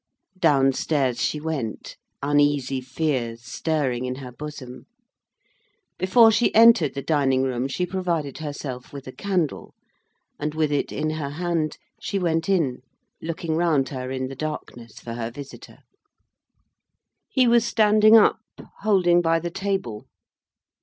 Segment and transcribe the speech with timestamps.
[0.39, 4.87] Down stairs she went, uneasy fears stirring in her bosom.
[5.99, 9.75] Before she entered the dining room she provided herself with a candle,
[10.39, 12.81] and, with it in her hand, she went in,
[13.21, 15.83] looking round her in the darkness for her visitor.
[17.29, 18.39] He was standing up,
[18.79, 20.07] holding by the table.